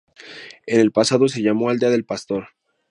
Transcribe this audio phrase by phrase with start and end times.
[0.65, 2.47] En el pasado se llamó Aldea del Pastor.